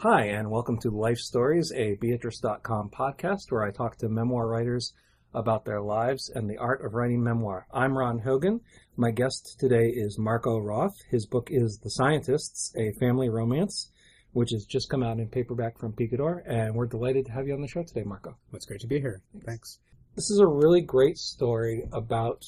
[0.00, 4.92] Hi, and welcome to Life Stories, a Beatrice.com podcast where I talk to memoir writers
[5.32, 7.66] about their lives and the art of writing memoir.
[7.72, 8.60] I'm Ron Hogan.
[8.98, 10.98] My guest today is Marco Roth.
[11.10, 13.90] His book is The Scientists, a family romance,
[14.32, 17.54] which has just come out in paperback from Picador, and we're delighted to have you
[17.54, 18.36] on the show today, Marco.
[18.52, 19.22] It's great to be here.
[19.46, 19.78] Thanks.
[20.14, 22.44] This is a really great story about,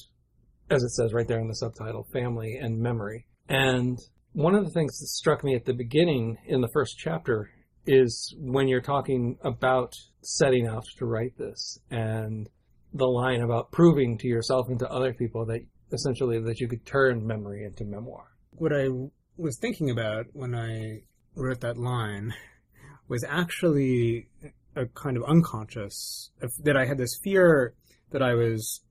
[0.69, 3.25] as it says right there in the subtitle, family and memory.
[3.47, 3.97] And
[4.39, 7.49] one of the things that struck me at the beginning in the first chapter
[7.85, 12.47] is when you're talking about setting out to write this and
[12.93, 15.59] the line about proving to yourself and to other people that
[15.91, 18.27] essentially that you could turn memory into memoir.
[18.51, 18.87] What I
[19.35, 21.01] was thinking about when I
[21.35, 22.33] wrote that line
[23.09, 24.29] was actually
[24.73, 26.31] a kind of unconscious
[26.63, 27.73] that I had this fear
[28.11, 28.85] that I was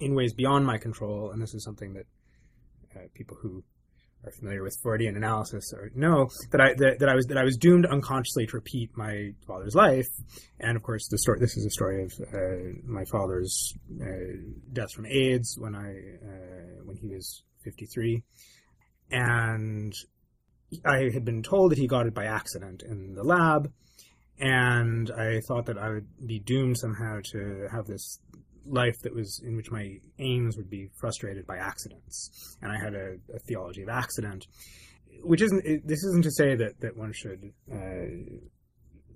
[0.00, 2.06] in ways beyond my control, and this is something that
[2.96, 3.62] uh, people who
[4.24, 7.44] are familiar with Freudian analysis or know that I that, that I was that I
[7.44, 10.08] was doomed unconsciously to repeat my father's life,
[10.58, 11.38] and of course the story.
[11.40, 14.04] This is a story of uh, my father's uh,
[14.72, 18.22] death from AIDS when I uh, when he was fifty three,
[19.10, 19.92] and
[20.84, 23.72] I had been told that he got it by accident in the lab,
[24.38, 28.18] and I thought that I would be doomed somehow to have this
[28.68, 32.94] life that was in which my aims would be frustrated by accidents, and I had
[32.94, 34.46] a, a theology of accident,
[35.22, 35.86] which isn't.
[35.86, 37.52] This isn't to say that that one should.
[37.70, 38.46] Uh,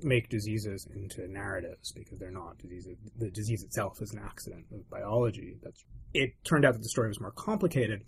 [0.05, 2.97] make diseases into narratives because they're not diseases.
[3.19, 5.59] The disease itself is an accident of biology.
[5.63, 6.33] That's it.
[6.43, 8.03] Turned out that the story was more complicated,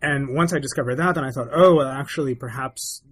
[0.00, 3.02] and once I discovered that, then I thought, oh, well, actually, perhaps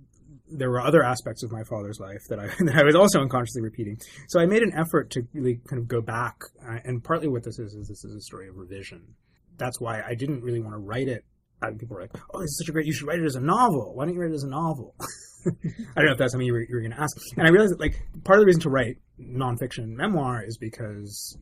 [0.50, 3.62] there were other aspects of my father's life that I that I was also unconsciously
[3.62, 3.98] repeating.
[4.28, 7.44] So I made an effort to really kind of go back, uh, and partly what
[7.44, 9.14] this is is this is a story of revision.
[9.56, 11.24] That's why I didn't really want to write it.
[11.62, 12.86] And people were like, "Oh, this is such a great!
[12.86, 13.94] You should write it as a novel.
[13.94, 14.94] Why don't you write it as a novel?"
[15.46, 15.52] I
[15.96, 17.16] don't know if that's something you were, were going to ask.
[17.36, 21.36] And I realized that like part of the reason to write nonfiction memoir is because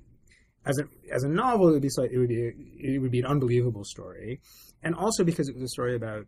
[0.66, 3.26] as a as a novel it would be it would be it would be an
[3.26, 4.40] unbelievable story,
[4.82, 6.26] and also because it was a story about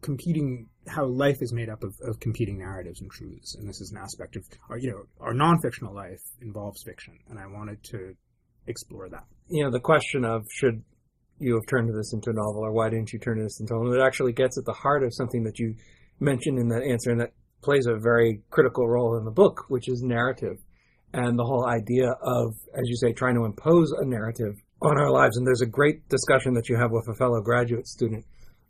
[0.00, 3.90] competing how life is made up of, of competing narratives and truths and this is
[3.90, 8.14] an aspect of our you know our non-fictional life involves fiction and i wanted to
[8.66, 10.82] explore that You know, the question of should
[11.38, 13.76] you have turned this into a novel or why didn't you turn this into a
[13.76, 13.92] novel?
[13.94, 15.74] It actually gets at the heart of something that you
[16.18, 17.32] mentioned in that answer and that
[17.62, 20.58] plays a very critical role in the book, which is narrative
[21.12, 25.10] and the whole idea of, as you say, trying to impose a narrative on our
[25.10, 25.36] lives.
[25.36, 28.24] And there's a great discussion that you have with a fellow graduate student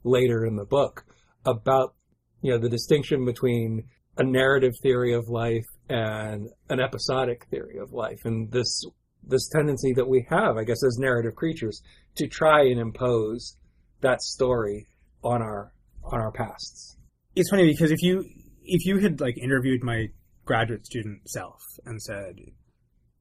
[0.05, 1.05] later in the book
[1.47, 1.95] about
[2.43, 3.85] you know the distinction between
[4.19, 8.21] a narrative theory of life and an episodic theory of life.
[8.25, 8.85] And this
[9.29, 11.83] this tendency that we have i guess as narrative creatures
[12.15, 13.57] to try and impose
[14.01, 14.87] that story
[15.25, 15.73] on our
[16.05, 16.97] on our pasts.
[17.35, 18.25] It's funny because if you
[18.65, 20.07] if you had like interviewed my
[20.45, 22.37] graduate student self and said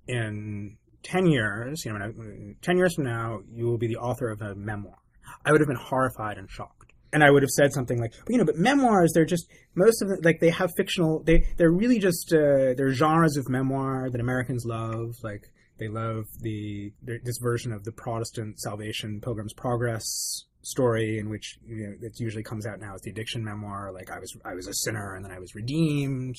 [0.08, 2.14] in 10 years you know
[2.62, 4.98] 10 years from now you will be the author of a memoir
[5.44, 8.38] i would have been horrified and shocked and I would have said something like, you
[8.38, 12.00] know, but memoirs, they're just most of them, like they have fictional, they they're really
[12.00, 15.16] just uh, they're genres of memoir that Americans love.
[15.24, 21.58] Like they love the this version of the Protestant Salvation Pilgrim's Progress story in which
[21.66, 24.54] you know it usually comes out now as the addiction memoir like i was i
[24.54, 26.36] was a sinner and then i was redeemed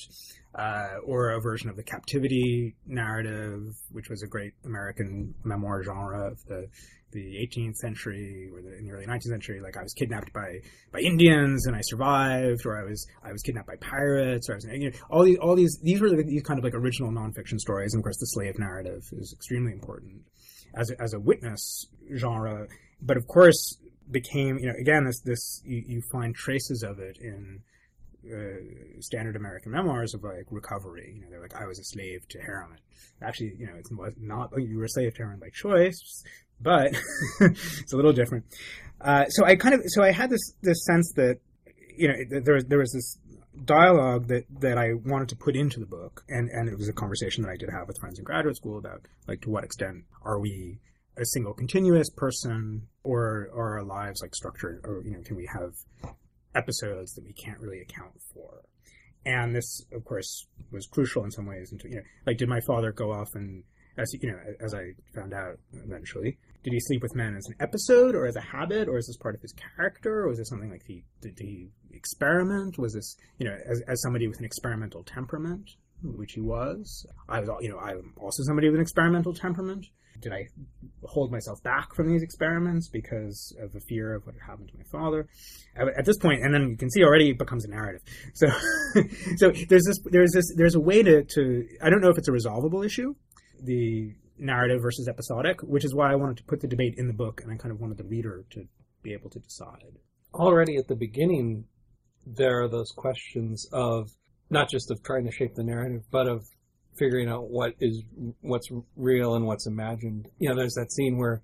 [0.55, 6.31] uh, or a version of the captivity narrative which was a great american memoir genre
[6.31, 6.67] of the
[7.11, 9.61] the 18th century or the, in the early 19th century.
[9.61, 10.59] Like i was kidnapped by
[10.91, 14.55] by indians and i survived or i was i was kidnapped by pirates or i
[14.55, 17.59] was you know all these all these these were these kind of like original nonfiction
[17.59, 17.93] stories.
[17.93, 20.21] And of course the slave narrative is extremely important
[20.75, 22.67] as a, as a witness genre.
[23.01, 23.77] But of course
[24.09, 27.61] became you know again this this you, you find traces of it in
[28.25, 31.13] uh, standard American memoirs of like recovery.
[31.15, 32.79] You know, they're like, I was a slave to heroin.
[33.21, 36.23] Actually, you know, it's not like you were a slave to heroin by choice,
[36.59, 36.87] but
[37.39, 38.45] it's a little different.
[38.99, 41.39] Uh, so I kind of, so I had this this sense that
[41.95, 43.17] you know there was there was this
[43.63, 46.93] dialogue that that I wanted to put into the book, and and it was a
[46.93, 50.05] conversation that I did have with friends in graduate school about like to what extent
[50.23, 50.79] are we
[51.19, 55.47] a single continuous person or, are our lives like structured or you know can we
[55.51, 55.73] have
[56.55, 58.63] episodes that we can't really account for?
[59.25, 62.61] And this of course was crucial in some ways into you know like did my
[62.67, 63.63] father go off and
[63.97, 67.55] as you know as i found out eventually did he sleep with men as an
[67.59, 70.49] episode or as a habit or is this part of his character or was this
[70.49, 72.77] something like he did he experiment?
[72.77, 75.69] Was this you know as, as somebody with an experimental temperament
[76.03, 77.05] which he was.
[77.27, 79.85] I was, you know, I'm also somebody with an experimental temperament.
[80.19, 80.47] Did I
[81.03, 84.77] hold myself back from these experiments because of a fear of what had happened to
[84.77, 85.27] my father?
[85.75, 88.01] At this point, and then you can see already it becomes a narrative.
[88.33, 88.47] So,
[89.37, 92.27] so there's this, there's this, there's a way to, to, I don't know if it's
[92.27, 93.13] a resolvable issue,
[93.61, 97.13] the narrative versus episodic, which is why I wanted to put the debate in the
[97.13, 98.63] book, and I kind of wanted the reader to
[99.03, 99.97] be able to decide.
[100.33, 101.65] Already at the beginning,
[102.25, 104.09] there are those questions of
[104.49, 106.45] not just of trying to shape the narrative, but of
[106.97, 108.01] figuring out what is
[108.41, 110.27] what's real and what's imagined.
[110.39, 111.41] You know, there's that scene where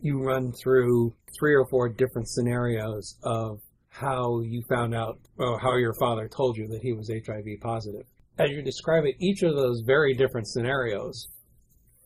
[0.00, 5.76] you run through three or four different scenarios of how you found out, or how
[5.76, 8.06] your father told you that he was HIV positive.
[8.38, 11.28] As you describe it, each of those very different scenarios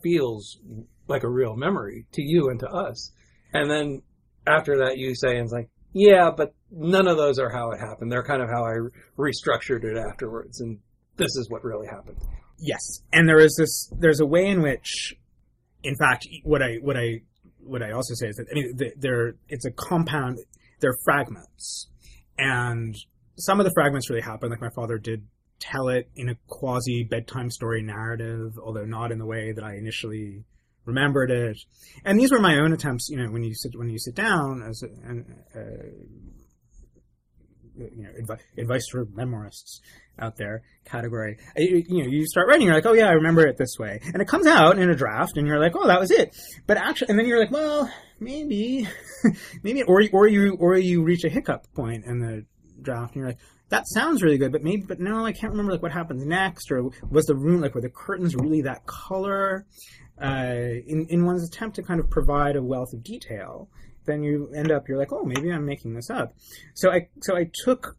[0.03, 0.59] feels
[1.07, 3.13] like a real memory to you and to us.
[3.53, 4.03] And then
[4.47, 7.81] after that, you say, and it's like, yeah, but none of those are how it
[7.81, 8.13] happened.
[8.13, 8.75] They're kind of how I
[9.19, 10.61] restructured it afterwards.
[10.61, 10.79] And
[11.17, 12.19] this is what really happened.
[12.59, 13.91] Yes, and there is this.
[13.99, 15.15] There's a way in which,
[15.83, 17.23] in fact, what I what I
[17.61, 20.39] what I also say is that I mean, there it's a compound.
[20.81, 21.89] They're fragments,
[22.37, 22.95] and
[23.39, 24.51] some of the fragments really happen.
[24.51, 25.27] Like my father did
[25.61, 29.77] tell it in a quasi bedtime story narrative, although not in the way that I
[29.77, 30.45] initially
[30.87, 31.59] remembered it.
[32.05, 33.09] And these were my own attempts.
[33.11, 35.67] You know, when you sit when you sit down as a, a, a
[37.79, 39.81] you know advice, advice for memoirists
[40.19, 41.37] out there category.
[41.57, 43.77] Uh, you, you, know, you start writing, you're like, oh yeah, I remember it this
[43.79, 46.35] way, and it comes out in a draft, and you're like, oh, that was it.
[46.67, 48.89] But actually, and then you're like, well, maybe,
[49.63, 52.45] maybe, or or you or you reach a hiccup point in the
[52.81, 53.39] draft, and you're like.
[53.69, 56.71] That sounds really good, but maybe, but no, I can't remember like what happens next,
[56.71, 59.67] or was the room like were the curtains really that color?
[60.21, 63.69] Uh, in in one's attempt to kind of provide a wealth of detail,
[64.07, 66.35] then you end up you're like, oh, maybe I'm making this up.
[66.75, 67.97] So I so I took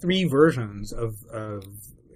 [0.00, 1.64] three versions of of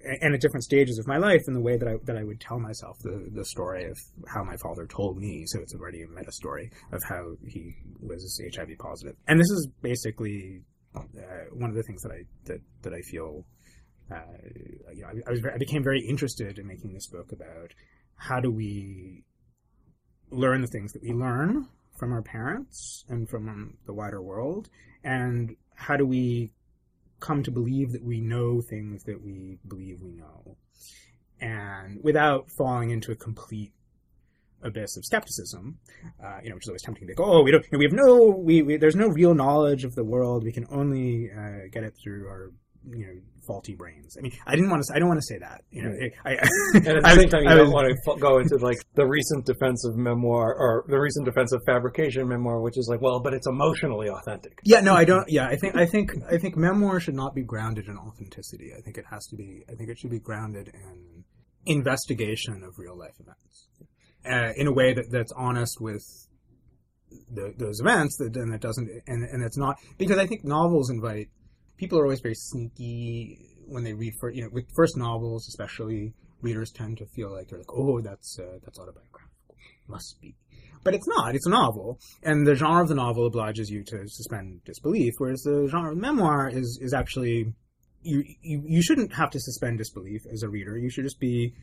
[0.05, 2.39] and at different stages of my life in the way that I that I would
[2.39, 3.97] tell myself the the story of
[4.27, 5.43] how my father told me.
[5.47, 9.15] So it's already a meta story of how he was HIV positive.
[9.27, 10.61] And this is basically
[10.95, 11.01] uh,
[11.53, 13.45] one of the things that I that that I feel.
[14.11, 14.21] Uh,
[14.93, 17.73] you know, I, I was I became very interested in making this book about
[18.15, 19.23] how do we
[20.31, 21.67] learn the things that we learn
[21.97, 24.69] from our parents and from the wider world,
[25.03, 26.51] and how do we
[27.19, 30.57] come to believe that we know things that we believe we know,
[31.39, 33.71] and without falling into a complete
[34.63, 35.77] abyss of skepticism,
[36.23, 38.27] uh, you know, which is always tempting to go, oh, we don't, we have no,
[38.27, 40.43] we, we, there's no real knowledge of the world.
[40.43, 42.51] We can only uh, get it through our
[42.89, 44.15] you know faulty brains.
[44.17, 44.95] I mean, I didn't want to.
[44.95, 45.61] I don't want to say that.
[45.71, 45.95] You know,
[46.25, 46.37] I, I,
[46.73, 49.05] and at the same time, you I don't was, want to go into like the
[49.05, 53.19] recent defense of memoir or the recent defense of fabrication memoir, which is like, well,
[53.19, 54.59] but it's emotionally authentic.
[54.63, 55.25] Yeah, no, I don't.
[55.29, 58.71] Yeah, I think I think I think memoir should not be grounded in authenticity.
[58.77, 59.63] I think it has to be.
[59.69, 61.23] I think it should be grounded in
[61.65, 63.69] investigation of real life events
[64.29, 66.03] uh, in a way that that's honest with
[67.31, 70.89] the, those events that and that doesn't and and it's not because I think novels
[70.89, 71.29] invite
[71.77, 76.13] people are always very sneaky when they read for you know with first novels especially
[76.41, 79.21] readers tend to feel like they're like oh that's uh, that's autobiographical.
[79.87, 80.35] Must be.
[80.83, 81.35] But it's not.
[81.35, 81.99] It's a novel.
[82.23, 85.97] And the genre of the novel obliges you to suspend disbelief whereas the genre of
[85.97, 87.53] memoir is is actually
[88.01, 90.77] you, you you shouldn't have to suspend disbelief as a reader.
[90.77, 91.53] You should just be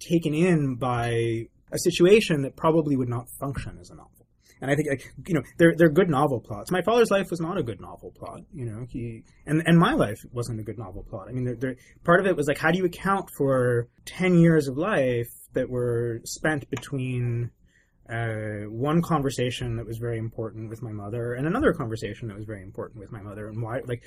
[0.00, 4.23] taken in by a situation that probably would not function as a novel
[4.60, 6.70] and I think, like, you know, they're they're good novel plots.
[6.70, 8.40] My father's life was not a good novel plot.
[8.52, 11.28] You know, he and and my life wasn't a good novel plot.
[11.28, 14.38] I mean, they're, they're, part of it was like, how do you account for ten
[14.38, 17.50] years of life that were spent between
[18.08, 22.44] uh, one conversation that was very important with my mother and another conversation that was
[22.44, 24.02] very important with my mother, and why, like,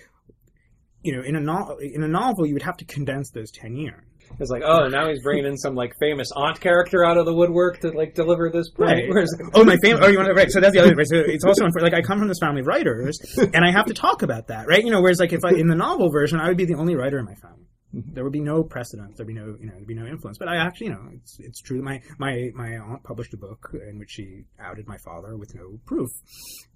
[1.08, 3.78] you know, in a no- in a novel, you would have to condense those ten
[3.78, 4.04] years.
[4.42, 7.34] It's like, oh, now he's bringing in some like famous aunt character out of the
[7.34, 9.10] woodwork to like deliver this point.
[9.10, 9.26] Right.
[9.54, 10.02] oh, my famous.
[10.04, 10.52] Oh, you want to right?
[10.52, 10.96] So that's the other.
[10.96, 11.08] Right.
[11.08, 13.94] So it's also like I come from this family of writers, and I have to
[13.94, 14.84] talk about that, right?
[14.84, 16.96] You know, whereas like if I in the novel version, I would be the only
[16.96, 17.68] writer in my family.
[17.96, 18.16] Mm-hmm.
[18.16, 19.16] There would be no precedent.
[19.16, 20.38] There'd be no, you know, there'd be no influence.
[20.38, 21.82] But I actually, you know, it's it's true.
[21.82, 25.80] My my my aunt published a book in which she outed my father with no
[25.86, 26.10] proof,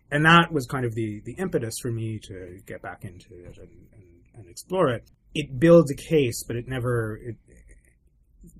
[0.09, 3.57] and that was kind of the the impetus for me to get back into it
[3.57, 3.69] and,
[4.35, 5.03] and, explore it.
[5.33, 7.35] It builds a case, but it never it,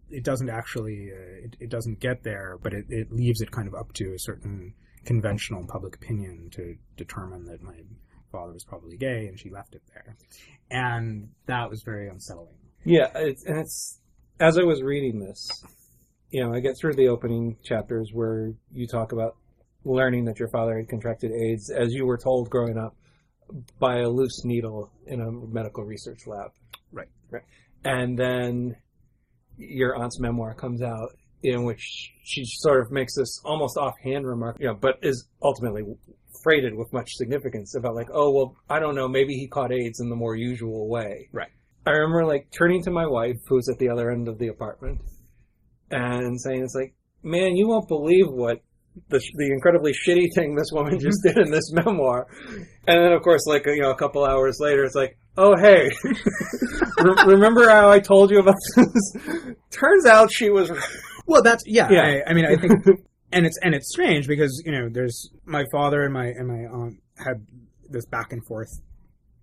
[0.10, 3.68] it doesn't actually uh, it, it, doesn't get there, but it, it leaves it kind
[3.68, 4.74] of up to a certain
[5.06, 7.76] conventional public opinion to determine that my
[8.32, 10.16] father was probably gay, and she left it there,
[10.70, 12.56] and that was very unsettling.
[12.86, 14.00] Yeah, it's, and it's
[14.40, 15.64] as I was reading this,
[16.32, 19.36] you know, I get through the opening chapters where you talk about
[19.84, 22.96] learning that your father had contracted AIDS, as you were told growing up,
[23.80, 26.52] by a loose needle in a medical research lab.
[26.92, 27.10] Right.
[27.30, 27.44] Right.
[27.84, 28.76] And then
[29.58, 31.10] your aunt's memoir comes out,
[31.44, 35.84] in which she sort of makes this almost offhand remark, you know, but is ultimately
[36.44, 40.00] freighted with much significance about like, oh well, I don't know, maybe he caught AIDS
[40.00, 41.30] in the more usual way.
[41.32, 41.50] Right.
[41.86, 45.02] I remember like turning to my wife, who's at the other end of the apartment,
[45.90, 46.94] and saying, "It's like,
[47.24, 48.62] man, you won't believe what
[49.10, 52.28] the the incredibly shitty thing this woman just did in this memoir."
[52.88, 55.90] And then, of course, like you know, a couple hours later, it's like, "Oh hey,
[56.04, 60.72] Re- remember how I told you about this?" Turns out she was.
[61.26, 61.88] Well, that's yeah.
[61.90, 62.02] Yeah.
[62.02, 62.74] I, I mean, I think,
[63.32, 66.66] and it's and it's strange because you know, there's my father and my and my
[66.66, 67.46] aunt had
[67.90, 68.70] this back and forth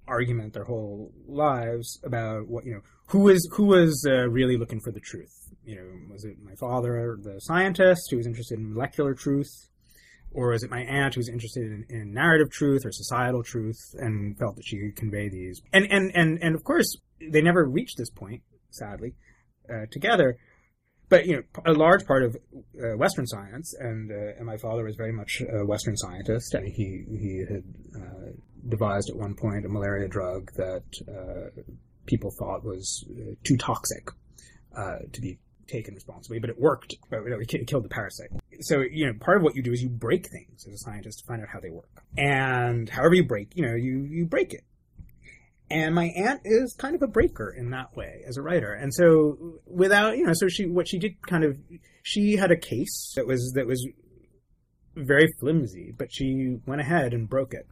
[0.08, 4.80] argument their whole lives about what you know who was who was uh, really looking
[4.80, 5.47] for the truth.
[5.68, 9.52] You know, was it my father, the scientist, who was interested in molecular truth,
[10.30, 13.78] or was it my aunt who was interested in, in narrative truth or societal truth
[13.98, 15.60] and felt that she could convey these?
[15.72, 19.14] And and and and of course, they never reached this point, sadly,
[19.68, 20.38] uh, together
[21.08, 24.84] but you know, a large part of uh, Western science, and uh, and my father
[24.84, 26.54] was very much a Western scientist.
[26.54, 27.64] And he he had
[27.96, 28.32] uh,
[28.68, 31.62] devised at one point a malaria drug that uh,
[32.06, 34.10] people thought was uh, too toxic
[35.12, 36.96] to be taken responsibly, but it worked.
[37.10, 38.30] But you know, it it killed the parasite.
[38.60, 41.20] So you know, part of what you do is you break things as a scientist
[41.20, 42.02] to find out how they work.
[42.16, 44.64] And however you break, you know, you you break it.
[45.70, 48.72] And my aunt is kind of a breaker in that way as a writer.
[48.72, 51.58] And so without, you know, so she, what she did kind of,
[52.02, 53.86] she had a case that was, that was
[54.96, 57.68] very flimsy, but she went ahead and broke it.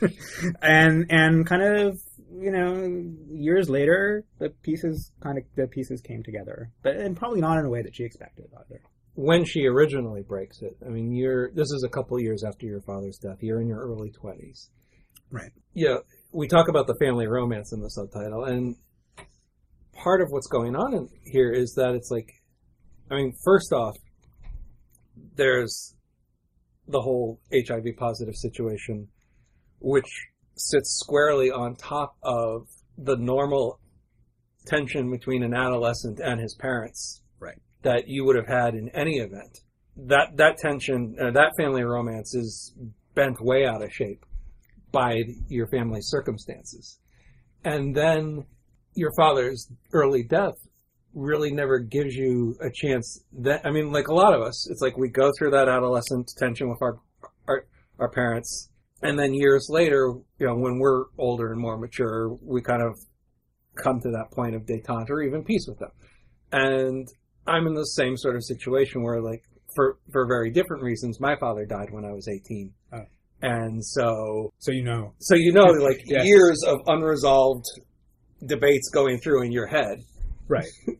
[0.62, 1.98] and, and kind of,
[2.38, 7.40] you know, years later, the pieces kind of, the pieces came together, but, and probably
[7.40, 8.82] not in a way that she expected either.
[9.14, 11.50] When she originally breaks it, I mean, you're.
[11.52, 13.38] This is a couple years after your father's death.
[13.40, 14.68] You're in your early twenties.
[15.30, 15.50] Right.
[15.72, 15.96] Yeah,
[16.32, 18.76] we talk about the family romance in the subtitle, and
[19.94, 22.28] part of what's going on in here is that it's like,
[23.10, 23.96] I mean, first off,
[25.34, 25.94] there's
[26.86, 29.08] the whole HIV positive situation,
[29.80, 32.66] which sits squarely on top of
[32.98, 33.80] the normal
[34.66, 37.58] tension between an adolescent and his parents, Right.
[37.82, 39.60] That you would have had in any event.
[39.96, 42.74] That that tension, uh, that family romance, is
[43.14, 44.24] bent way out of shape
[44.92, 46.98] by your family circumstances.
[47.64, 48.46] And then
[48.94, 50.54] your father's early death
[51.14, 54.82] really never gives you a chance that I mean like a lot of us it's
[54.82, 56.98] like we go through that adolescent tension with our
[57.48, 57.64] our,
[57.98, 58.68] our parents
[59.02, 62.94] and then years later you know when we're older and more mature we kind of
[63.74, 65.90] come to that point of detente or even peace with them
[66.52, 67.06] and
[67.46, 69.42] I'm in the same sort of situation where like
[69.74, 73.04] for for very different reasons my father died when I was 18 Oh.
[73.42, 75.12] and so So you know.
[75.18, 76.24] so you know, like Yes.
[76.24, 77.66] years of unresolved
[78.46, 79.98] debates going through in your head.
[80.48, 80.68] Right.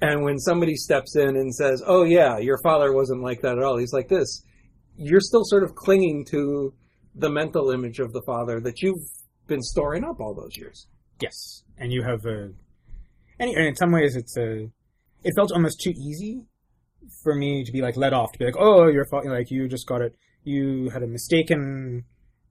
[0.00, 3.64] And when somebody steps in and says, "Oh yeah, your father wasn't like that at
[3.64, 4.44] all," he's like this.
[4.96, 6.72] You're still sort of clinging to
[7.18, 9.04] the mental image of the father that you've
[9.46, 10.86] been storing up all those years.
[11.20, 12.52] Yes, and you have a,
[13.40, 14.70] and in some ways it's a,
[15.24, 16.42] it felt almost too easy
[17.22, 19.68] for me to be like let off to be like, oh, your father, like you
[19.68, 22.04] just got it, you had a mistaken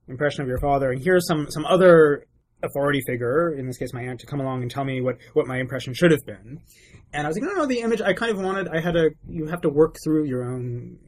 [0.08, 2.26] impression of your father, and here's some some other
[2.64, 5.48] authority figure, in this case my aunt, to come along and tell me what what
[5.48, 6.60] my impression should have been,
[7.14, 9.12] and I was like, no, no, the image I kind of wanted, I had a,
[9.30, 11.00] you have to work through your own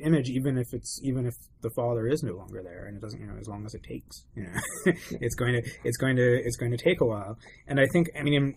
[0.00, 3.20] image even if it's even if the father is no longer there and it doesn't
[3.20, 4.50] you know as long as it takes you know
[5.20, 7.38] it's going to it's going to it's going to take a while.
[7.66, 8.56] And i think i mean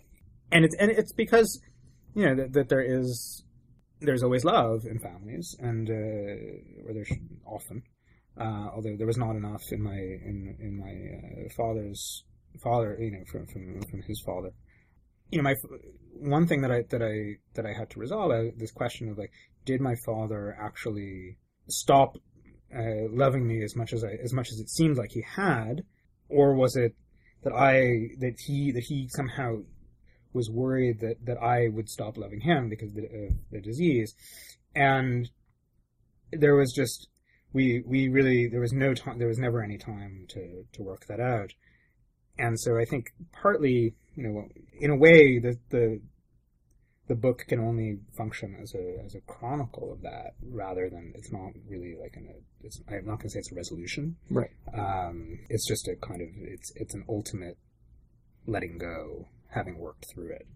[0.51, 1.61] and it's and it's because
[2.13, 3.43] you know that, that there is
[3.99, 7.11] there's always love in families and uh or there's
[7.45, 7.83] often
[8.39, 12.23] uh although there was not enough in my in in my uh, father's
[12.59, 14.51] father you know from from from his father.
[15.29, 15.55] You know my
[16.13, 19.17] one thing that i that i that i had to resolve uh, this question of
[19.17, 19.31] like
[19.65, 21.37] did my father actually
[21.67, 22.17] stop
[22.75, 25.83] uh, loving me as much as I, as much as it seemed like he had,
[26.29, 26.95] or was it
[27.43, 29.63] that I that he that he somehow
[30.33, 34.13] was worried that that I would stop loving him because of the, of the disease,
[34.75, 35.29] and
[36.31, 37.09] there was just
[37.53, 41.05] we we really there was no time there was never any time to to work
[41.07, 41.53] that out,
[42.37, 44.47] and so I think partly you know
[44.79, 46.01] in a way the the
[47.11, 51.29] the book can only function as a as a chronicle of that rather than it's
[51.29, 52.29] not really like an
[52.63, 54.15] it's I'm not going to say it's a resolution.
[54.29, 54.51] Right.
[54.73, 57.57] Um, it's just a kind of it's it's an ultimate
[58.47, 60.47] letting go, having worked through it.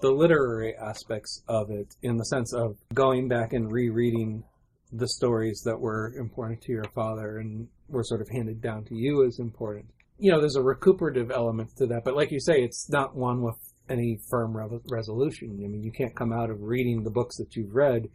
[0.00, 4.44] The literary aspects of it, in the sense of going back and rereading
[4.90, 8.94] the stories that were important to your father and were sort of handed down to
[8.94, 9.84] you as important.
[10.16, 13.42] You know, there's a recuperative element to that, but like you say, it's not one
[13.42, 15.50] with any firm re- resolution.
[15.64, 18.08] I mean, you can't come out of reading the books that you've read.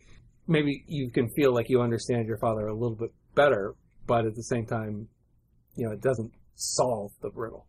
[0.48, 3.76] Maybe you can feel like you understand your father a little bit better,
[4.08, 5.08] but at the same time,
[5.76, 7.66] you know, it doesn't solve the riddle.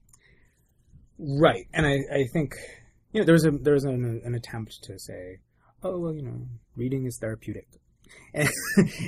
[1.18, 2.54] Right, and I, I think
[3.12, 5.38] you know there was a there was an, an attempt to say,
[5.82, 7.68] oh well, you know, reading is therapeutic,
[8.34, 8.48] and,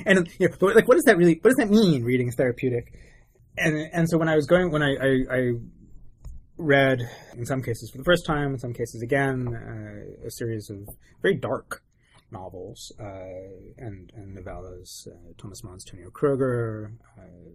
[0.04, 2.04] and you know, like what does that really what does that mean?
[2.04, 2.92] Reading is therapeutic,
[3.56, 5.52] and and so when I was going when I I, I
[6.62, 7.00] read
[7.36, 10.88] in some cases for the first time, in some cases again, uh, a series of
[11.20, 11.82] very dark
[12.30, 13.04] novels uh,
[13.78, 15.06] and and novellas.
[15.06, 17.50] Uh, Thomas Mann's Tonio Kröger, uh,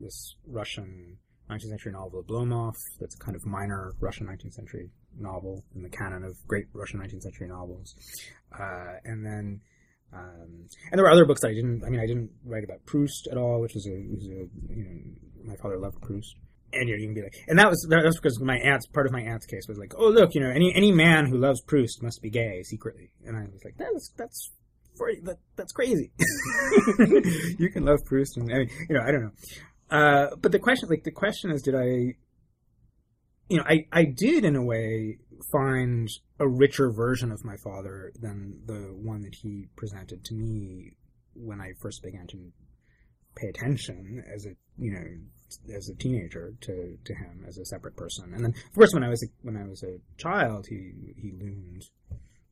[0.00, 1.18] this Russian
[1.50, 2.74] 19th century novel Oblomov.
[2.98, 7.00] That's a kind of minor Russian 19th century novel in the canon of great Russian
[7.00, 7.94] 19th century novels.
[8.52, 9.60] Uh, and then,
[10.12, 11.84] um, and there were other books that I didn't.
[11.84, 15.44] I mean, I didn't write about Proust at all, which was a, a you know,
[15.44, 16.34] my father loved Proust.
[16.72, 19.12] And you, can be like, and that was that was because my aunt's part of
[19.12, 22.02] my aunt's case was like, oh look, you know, any any man who loves Proust
[22.02, 23.10] must be gay secretly.
[23.26, 24.50] And I was like, that's that's
[25.22, 26.12] that, that's crazy.
[27.58, 29.30] you can love Proust, and I mean, you know, I don't know.
[29.90, 32.14] Uh, but the question, like the question is, did I,
[33.48, 35.18] you know, I, I did in a way
[35.50, 36.08] find
[36.38, 40.92] a richer version of my father than the one that he presented to me
[41.34, 42.52] when I first began to
[43.36, 45.04] pay attention as a, you know,
[45.74, 48.32] as a teenager to, to him as a separate person.
[48.34, 51.32] And then, of course, when I was a, when I was a child, he he
[51.32, 51.84] loomed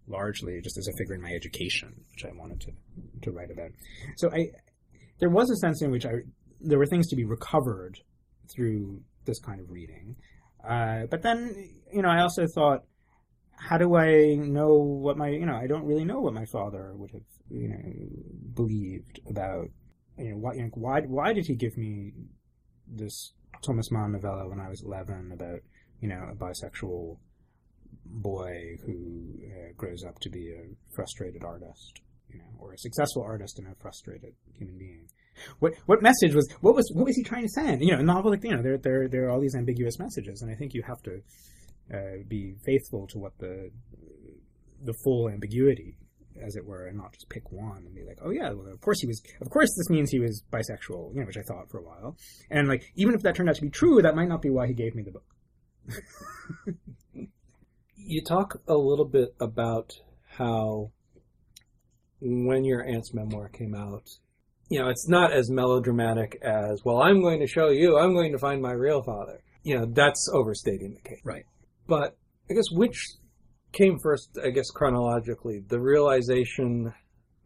[0.06, 2.72] largely just as a figure in my education, which I wanted to
[3.22, 3.70] to write about.
[4.16, 4.50] So I
[5.20, 6.12] there was a sense in which I
[6.60, 7.98] there were things to be recovered
[8.54, 10.16] through this kind of reading.
[10.66, 11.54] Uh, but then,
[11.92, 12.82] you know, I also thought,
[13.52, 16.92] how do I know what my, you know, I don't really know what my father
[16.94, 19.68] would have, you know, believed about,
[20.16, 22.12] you know, why, you know, why, why did he give me
[22.90, 25.60] this Thomas Mann novella when I was 11 about,
[26.00, 27.16] you know, a bisexual
[28.04, 33.22] boy who uh, grows up to be a frustrated artist, you know, or a successful
[33.22, 35.08] artist and a frustrated human being.
[35.60, 37.80] What what message was what was what was he trying to send?
[37.80, 40.42] You know, a novel like you know there there there are all these ambiguous messages,
[40.42, 41.20] and I think you have to
[41.94, 43.70] uh, be faithful to what the
[44.84, 45.96] the full ambiguity,
[46.40, 48.80] as it were, and not just pick one and be like, oh yeah, well of
[48.80, 51.70] course he was, of course this means he was bisexual, you know, which I thought
[51.70, 52.16] for a while,
[52.50, 54.66] and like even if that turned out to be true, that might not be why
[54.66, 55.24] he gave me the book.
[57.96, 59.92] you talk a little bit about
[60.36, 60.92] how
[62.20, 64.08] when your aunt's memoir came out
[64.68, 68.32] you know, it's not as melodramatic as, well, I'm going to show you, I'm going
[68.32, 69.42] to find my real father.
[69.62, 71.20] You know, that's overstating the case.
[71.24, 71.44] Right.
[71.86, 72.16] But
[72.50, 73.02] I guess which
[73.72, 75.62] came first, I guess, chronologically?
[75.66, 76.92] The realization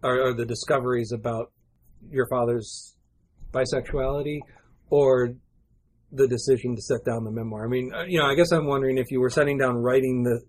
[0.02, 1.52] or, or the discoveries about
[2.10, 2.96] your father's
[3.52, 4.40] bisexuality
[4.90, 5.34] or
[6.12, 7.64] the decision to set down the memoir?
[7.64, 10.22] I mean, uh, you know, I guess I'm wondering if you were setting down writing
[10.22, 10.42] the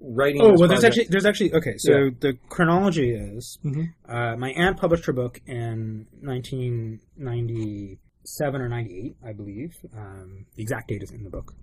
[0.00, 0.40] writing.
[0.42, 1.74] Oh well, there's actually there's actually okay.
[1.78, 2.10] So yeah.
[2.20, 3.86] the chronology is mm-hmm.
[4.08, 9.74] uh, my aunt published her book in 1997 or 98, I believe.
[9.96, 11.54] Um, the exact date is in the book,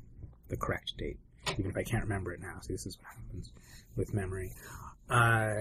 [0.50, 1.20] the correct date,
[1.54, 2.60] even if I can't remember it now.
[2.62, 3.52] So this is what happens
[3.96, 4.52] with memory.
[5.10, 5.54] Uh,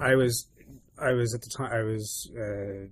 [0.00, 0.48] I was
[1.00, 2.88] I was at the time I was uh,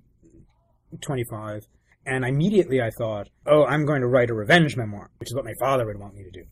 [1.01, 1.67] 25
[2.07, 5.45] and immediately I thought, oh, I'm going to write a revenge memoir, which is what
[5.45, 6.45] my father would want me to do.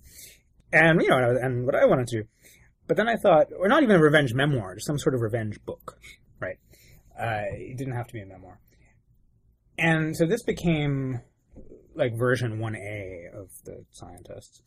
[0.72, 2.28] And, you know, and what I wanted to do.
[2.88, 5.64] But then I thought, or not even a revenge memoir, just some sort of revenge
[5.64, 5.96] book,
[6.40, 6.57] right?
[7.18, 8.59] Uh, it didn't have to be a memoir.
[9.78, 11.20] And so this became
[11.94, 14.61] like version 1A of the scientists,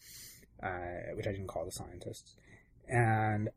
[0.63, 2.35] uh, which I didn't call the scientists.
[2.87, 3.49] And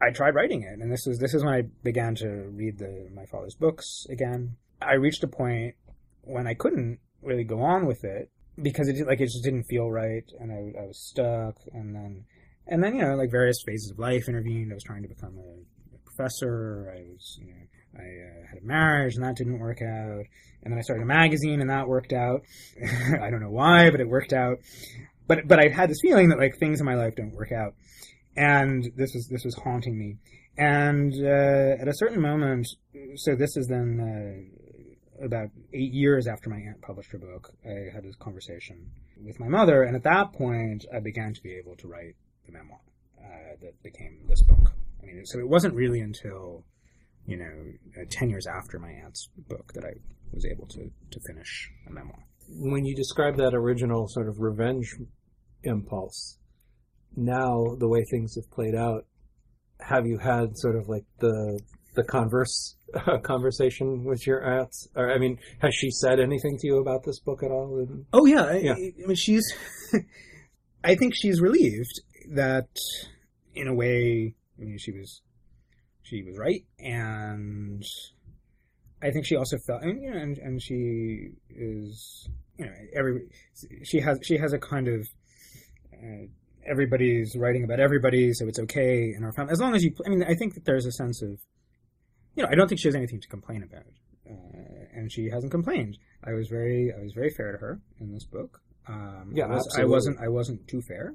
[0.00, 3.08] I tried writing it, and this was this is when I began to read the
[3.14, 4.56] my father's books again.
[4.82, 5.76] I reached a point
[6.22, 8.30] when I couldn't really go on with it
[8.60, 12.24] because it like it just didn't feel right, and I, I was stuck, and then
[12.66, 14.72] and then you know like various phases of life intervened.
[14.72, 16.92] I was trying to become a, a professor.
[16.94, 17.62] I was you know
[17.96, 20.24] I uh, had a marriage and that didn't work out,
[20.62, 22.42] and then I started a magazine and that worked out.
[23.22, 24.58] I don't know why, but it worked out.
[25.26, 27.74] But but I had this feeling that like things in my life don't work out,
[28.36, 30.16] and this was this was haunting me.
[30.56, 32.66] And uh, at a certain moment,
[33.16, 34.48] so this is then
[35.20, 38.90] uh, about eight years after my aunt published her book, I had this conversation
[39.24, 42.14] with my mother, and at that point, I began to be able to write
[42.46, 42.80] the memoir
[43.18, 44.72] uh, that became this book.
[45.02, 46.64] I mean, so it wasn't really until
[47.26, 49.94] you know uh, ten years after my aunt's book that I
[50.32, 52.24] was able to to finish a memoir.
[52.48, 54.94] When you describe that original sort of revenge
[55.62, 56.38] impulse,
[57.16, 59.06] now the way things have played out,
[59.80, 61.60] have you had sort of like the
[61.94, 64.74] the converse uh, conversation with your aunt?
[64.94, 67.86] Or, I mean, has she said anything to you about this book at all?
[68.12, 68.72] Oh yeah, yeah.
[68.72, 69.44] I, I mean, she's.
[70.84, 72.02] I think she's relieved
[72.34, 72.68] that
[73.54, 75.22] in a way, I mean, she was
[76.02, 77.82] she was right, and
[79.04, 83.28] I think she also felt, and you know, and, and she is, you know, every
[83.82, 85.06] she has she has a kind of
[85.92, 86.26] uh,
[86.66, 89.92] everybody's writing about everybody, so it's okay in our family as long as you.
[90.06, 91.38] I mean, I think that there's a sense of,
[92.34, 93.92] you know, I don't think she has anything to complain about,
[94.28, 95.98] uh, and she hasn't complained.
[96.24, 98.60] I was very I was very fair to her in this book.
[98.88, 101.14] Um, Yeah, I, was, I wasn't, I wasn't too fair.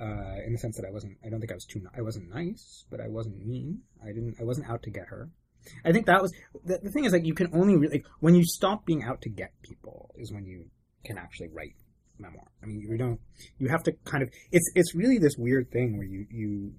[0.00, 2.32] Uh, in the sense that I wasn't, I don't think I was too, I wasn't
[2.32, 3.80] nice, but I wasn't mean.
[4.00, 5.28] I didn't, I wasn't out to get her.
[5.84, 6.32] I think that was
[6.64, 9.22] the, the thing is like you can only really like when you stop being out
[9.22, 10.66] to get people is when you
[11.04, 11.74] can actually write
[12.18, 12.48] memoir.
[12.62, 13.20] I mean, you don't.
[13.58, 14.30] You have to kind of.
[14.52, 16.72] It's it's really this weird thing where you you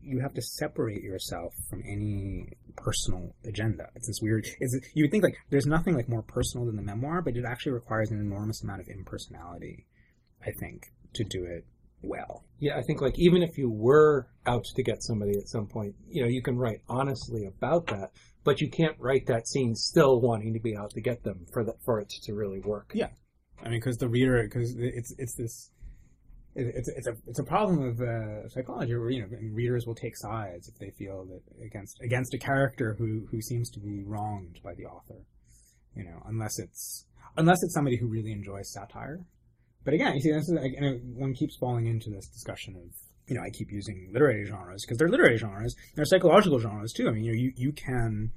[0.00, 3.88] you have to separate yourself from any personal agenda.
[3.94, 4.46] It's this weird.
[4.60, 7.44] It's you would think like there's nothing like more personal than the memoir, but it
[7.44, 9.86] actually requires an enormous amount of impersonality.
[10.44, 11.64] I think to do it
[12.06, 12.44] well.
[12.58, 15.94] Yeah, I think like even if you were out to get somebody at some point,
[16.08, 18.10] you know, you can write honestly about that,
[18.44, 21.64] but you can't write that scene still wanting to be out to get them for
[21.64, 22.92] that for it to really work.
[22.94, 23.08] Yeah.
[23.60, 25.70] I mean, because the reader, because it's it's this,
[26.54, 29.94] it, it's it's a it's a problem of uh, psychology where you know readers will
[29.94, 34.02] take sides if they feel that against against a character who who seems to be
[34.04, 35.24] wronged by the author,
[35.96, 39.20] you know, unless it's unless it's somebody who really enjoys satire.
[39.84, 40.58] But again, you see, this is
[41.14, 42.90] one keeps falling into this discussion of
[43.26, 45.76] you know I keep using literary genres because they're literary genres.
[45.94, 47.08] They're psychological genres too.
[47.08, 48.32] I mean, you know, you you can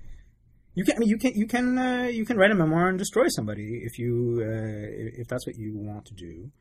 [0.78, 3.00] you can, I mean, you can, you can, uh, you can write a memoir and
[3.00, 6.52] destroy somebody if you, uh, if that's what you want to do.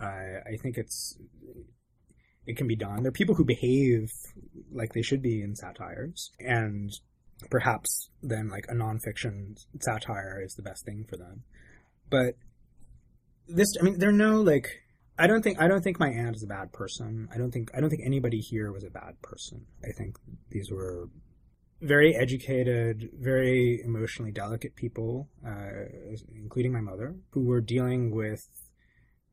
[0.00, 1.18] I I think it's,
[2.46, 3.02] it can be done.
[3.02, 4.12] There are people who behave
[4.72, 6.92] like they should be in satires, and
[7.50, 11.42] perhaps then like a nonfiction satire is the best thing for them.
[12.08, 12.36] But
[13.48, 14.68] this, I mean, there are no like,
[15.18, 17.28] I don't think, I don't think my aunt is a bad person.
[17.32, 19.66] I don't think, I don't think anybody here was a bad person.
[19.82, 20.16] I think
[20.50, 21.08] these were
[21.80, 25.86] very educated, very emotionally delicate people, uh,
[26.34, 28.46] including my mother, who were dealing with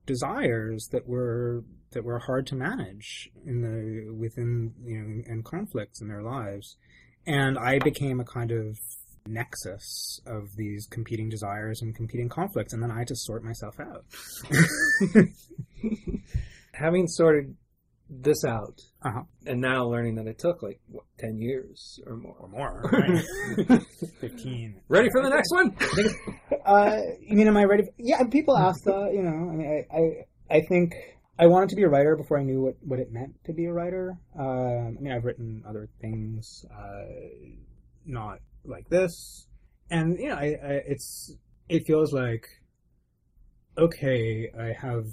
[0.05, 6.01] desires that were that were hard to manage in the within you know and conflicts
[6.01, 6.77] in their lives,
[7.25, 8.79] and I became a kind of
[9.27, 13.79] nexus of these competing desires and competing conflicts, and then I had to sort myself
[13.79, 14.05] out.
[16.73, 17.55] Having sorted
[18.09, 19.23] this out Uh-huh.
[19.47, 22.35] and now learning that it took like what, 10 years or more.
[22.39, 23.81] Or more, right?
[24.19, 24.81] fifteen.
[24.87, 25.75] Ready for the next one?
[26.65, 27.83] Uh, you mean, am I ready?
[27.97, 29.11] Yeah, people ask that.
[29.13, 30.93] You know, I mean, I, I, I think
[31.37, 33.65] I wanted to be a writer before I knew what, what it meant to be
[33.65, 34.17] a writer.
[34.39, 37.03] Um, I mean, I've written other things, uh,
[38.05, 39.47] not like this,
[39.89, 41.35] and you know, I, I, it's
[41.69, 42.47] it feels like
[43.77, 45.05] okay, I have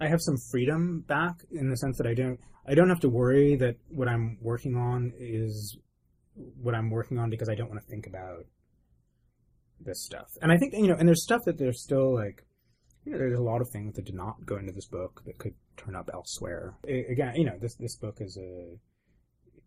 [0.00, 3.08] I have some freedom back in the sense that I don't I don't have to
[3.08, 5.76] worry that what I'm working on is
[6.34, 8.46] what I'm working on because I don't want to think about
[9.80, 10.30] this stuff.
[10.42, 12.44] And I think you know, and there's stuff that there's still like,
[13.04, 15.38] you know, there's a lot of things that did not go into this book that
[15.38, 16.74] could turn up elsewhere.
[16.86, 18.78] I- again, you know, this this book is a,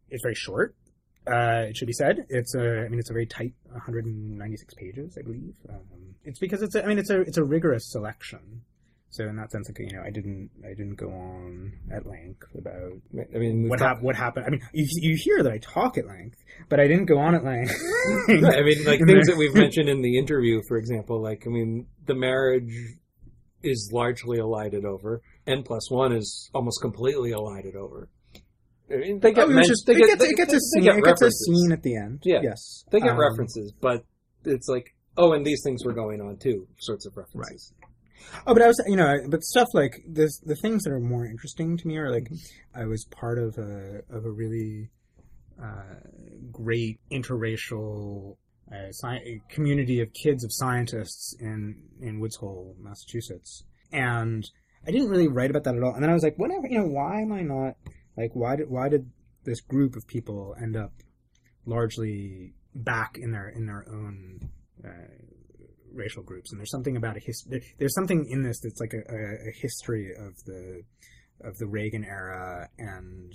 [0.09, 0.75] it's very short.
[1.25, 2.25] Uh, it should be said.
[2.29, 5.55] It's a, I mean, it's a very tight 196 pages, I believe.
[5.69, 8.63] Um, it's because it's, a, I mean, it's a, it's a rigorous selection.
[9.09, 12.47] So in that sense, like, you know, I didn't, I didn't go on at length
[12.57, 14.03] about I mean, what happened.
[14.03, 14.45] What happened?
[14.47, 17.35] I mean, you, you hear that I talk at length, but I didn't go on
[17.35, 17.71] at length.
[18.27, 21.85] I mean, like things that we've mentioned in the interview, for example, like, I mean,
[22.07, 22.73] the marriage
[23.61, 25.21] is largely elided over.
[25.45, 28.09] N plus one is almost completely elided over.
[28.89, 30.91] They get Oh, men- just- they it get- gets, they- it gets they- a they
[30.91, 31.01] scene.
[31.03, 32.21] get a scene at the end.
[32.25, 32.41] Yeah.
[32.43, 34.05] Yes, They get Um, references, but
[34.45, 37.73] it's like, oh, and these things were going on too, sorts of references.
[37.81, 37.89] Right.
[38.47, 41.25] Oh, but I was, you know, but stuff like this, the things that are more
[41.25, 42.27] interesting to me are like,
[42.73, 44.89] I was part of a of a really
[45.61, 45.99] uh,
[46.51, 48.37] great interracial
[48.71, 54.43] uh, sci- community of kids of scientists in in Woods Hole, Massachusetts, and
[54.87, 55.93] I didn't really write about that at all.
[55.93, 57.75] And then I was like, whatever, you know, why am I not
[58.17, 59.09] like, why did why did
[59.43, 60.93] this group of people end up
[61.65, 64.49] largely back in their in their own
[64.83, 64.89] uh,
[65.93, 67.63] racial groups, and there's something about a history.
[67.77, 70.83] There's something in this that's like a, a, a history of the
[71.41, 73.33] of the Reagan era and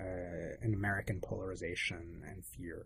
[0.00, 2.84] uh, an American polarization and fear,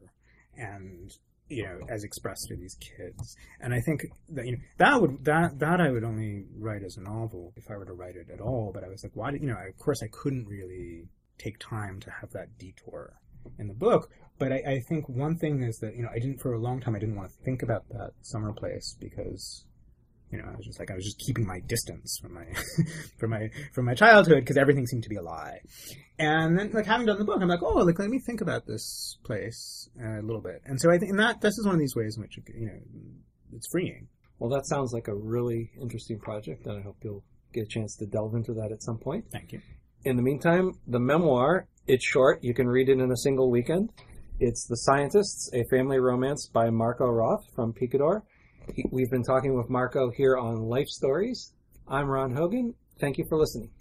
[0.56, 1.10] and
[1.48, 3.36] you know, as expressed through these kids.
[3.60, 6.96] And I think that you know that would that that I would only write as
[6.96, 8.70] a novel if I were to write it at all.
[8.72, 9.30] But I was like, why?
[9.32, 13.14] Did, you know, of course I couldn't really take time to have that detour
[13.58, 14.10] in the book.
[14.38, 16.80] But I, I think one thing is that you know I didn't for a long
[16.80, 19.64] time I didn't want to think about that summer place because
[20.32, 22.46] You know, I was just like I was just keeping my distance from my
[23.18, 25.60] from my from my childhood because everything seemed to be a lie.
[26.18, 28.66] And then, like having done the book, I'm like, oh, like let me think about
[28.66, 30.62] this place uh, a little bit.
[30.64, 32.78] And so I think, that this is one of these ways in which you know
[33.52, 34.08] it's freeing.
[34.38, 37.96] Well, that sounds like a really interesting project, and I hope you'll get a chance
[37.96, 39.26] to delve into that at some point.
[39.30, 39.60] Thank you.
[40.04, 42.42] In the meantime, the memoir, it's short.
[42.42, 43.90] You can read it in a single weekend.
[44.40, 48.24] It's The Scientists, a Family Romance by Marco Roth from Picador.
[48.90, 51.52] We've been talking with Marco here on Life Stories.
[51.88, 52.74] I'm Ron Hogan.
[53.00, 53.72] Thank you for listening.